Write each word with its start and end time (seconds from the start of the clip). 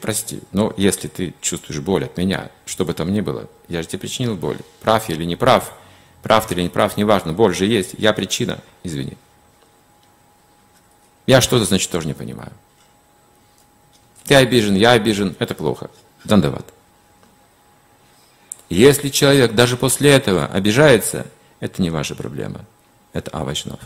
прости, 0.00 0.40
но 0.52 0.72
если 0.76 1.08
ты 1.08 1.34
чувствуешь 1.40 1.80
боль 1.80 2.04
от 2.04 2.16
меня, 2.16 2.50
что 2.66 2.84
бы 2.84 2.94
там 2.94 3.12
ни 3.12 3.20
было, 3.20 3.48
я 3.68 3.82
же 3.82 3.88
тебе 3.88 4.00
причинил 4.00 4.36
боль. 4.36 4.58
Прав 4.80 5.08
я 5.08 5.14
или 5.14 5.24
не 5.24 5.36
прав, 5.36 5.72
прав 6.22 6.46
ты 6.46 6.54
или 6.54 6.62
не 6.62 6.68
прав, 6.68 6.96
неважно, 6.96 7.32
боль 7.32 7.54
же 7.54 7.66
есть, 7.66 7.94
я 7.98 8.12
причина, 8.12 8.60
извини. 8.82 9.16
Я 11.26 11.40
что-то, 11.40 11.64
значит, 11.64 11.90
тоже 11.90 12.06
не 12.06 12.14
понимаю. 12.14 12.52
Ты 14.24 14.34
обижен, 14.36 14.74
я 14.74 14.92
обижен, 14.92 15.36
это 15.38 15.54
плохо. 15.54 15.90
Дандават. 16.24 16.64
Если 18.70 19.08
человек 19.10 19.54
даже 19.54 19.76
после 19.76 20.10
этого 20.10 20.46
обижается, 20.46 21.26
это 21.60 21.82
не 21.82 21.90
ваша 21.90 22.14
проблема. 22.14 22.64
Это 23.12 23.30
авачнов. 23.30 23.80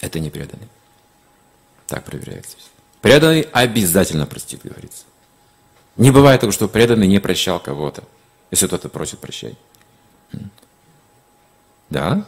Это 0.00 0.20
не 0.20 0.30
преданный. 0.30 0.68
Так 1.86 2.04
проверяется. 2.04 2.56
Преданный 3.06 3.42
обязательно 3.52 4.26
простит, 4.26 4.62
говорится. 4.64 5.04
Не 5.96 6.10
бывает 6.10 6.40
того, 6.40 6.50
что 6.50 6.66
преданный 6.66 7.06
не 7.06 7.20
прощал 7.20 7.60
кого-то, 7.60 8.02
если 8.50 8.66
кто-то 8.66 8.88
просит 8.88 9.20
прощения. 9.20 9.54
Да, 11.88 12.26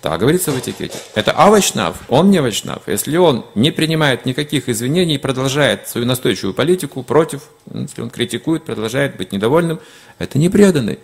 так 0.00 0.18
говорится 0.18 0.50
в 0.50 0.58
этикете. 0.58 0.98
Это 1.14 1.32
авачнав, 1.32 1.98
он 2.08 2.30
не 2.30 2.40
вачнав. 2.40 2.88
Если 2.88 3.18
он 3.18 3.44
не 3.54 3.70
принимает 3.70 4.24
никаких 4.24 4.70
извинений, 4.70 5.18
продолжает 5.18 5.90
свою 5.90 6.06
настойчивую 6.06 6.54
политику 6.54 7.02
против, 7.02 7.42
если 7.74 8.00
он 8.00 8.08
критикует, 8.08 8.64
продолжает 8.64 9.18
быть 9.18 9.30
недовольным, 9.30 9.78
это 10.18 10.38
не 10.38 10.48
преданный. 10.48 11.00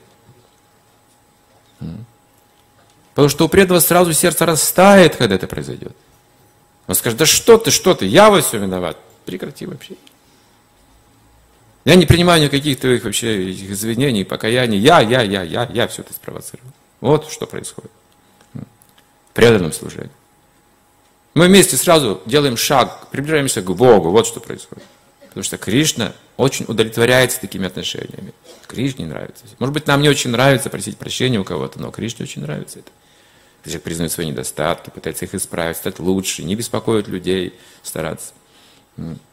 Потому 3.11 3.29
что 3.29 3.45
у 3.45 3.49
преданного 3.51 3.81
сразу 3.81 4.15
сердце 4.15 4.47
растает, 4.47 5.17
когда 5.17 5.35
это 5.35 5.47
произойдет. 5.47 5.95
Он 6.87 6.95
скажет, 6.95 7.19
да 7.19 7.27
что 7.27 7.59
ты, 7.59 7.71
что 7.71 7.95
ты, 7.95 8.07
я 8.07 8.31
во 8.31 8.41
всем 8.41 8.63
виноват. 8.63 8.97
Прекрати 9.25 9.67
вообще. 9.67 9.95
Я 11.85 11.95
не 11.95 12.07
принимаю 12.07 12.43
никаких 12.43 12.79
твоих 12.79 13.05
вообще 13.05 13.53
извинений, 13.53 14.25
покаяний. 14.25 14.79
Я, 14.79 15.01
я, 15.01 15.23
я, 15.23 15.43
я, 15.43 15.69
я 15.73 15.89
все 15.89 16.03
это 16.03 16.13
спровоцировал. 16.13 16.73
Вот 17.01 17.31
что 17.31 17.47
происходит 17.47 17.91
преданном 19.41 19.73
служении. 19.73 20.11
Мы 21.35 21.47
вместе 21.47 21.77
сразу 21.77 22.21
делаем 22.27 22.59
шаг, 22.59 23.09
приближаемся 23.11 23.63
к 23.63 23.75
Богу. 23.75 24.11
Вот 24.11 24.27
что 24.27 24.39
происходит. 24.39 24.85
Потому 25.29 25.45
что 25.45 25.57
Кришна 25.57 26.13
очень 26.37 26.67
удовлетворяется 26.69 27.41
такими 27.41 27.67
отношениями. 27.67 28.35
Кришне 28.67 29.07
нравится. 29.07 29.45
Может 29.59 29.73
быть, 29.73 29.87
нам 29.87 30.03
не 30.03 30.09
очень 30.09 30.31
нравится 30.31 30.69
просить 30.71 30.99
прощения 30.99 31.39
у 31.39 31.45
кого-то, 31.45 31.81
но 31.81 31.91
Кришне 31.91 32.25
очень 32.25 32.43
нравится 32.43 32.81
это. 32.81 32.91
Человек 33.65 33.83
признает 33.83 34.13
свои 34.13 34.27
недостатки, 34.27 34.91
пытается 34.91 35.27
их 35.27 35.35
исправить, 35.35 35.77
стать 35.77 36.01
лучше, 36.01 36.43
не 36.43 36.55
беспокоит 36.55 37.09
людей, 37.09 37.55
стараться. 37.83 38.33
Mm. 39.01 39.30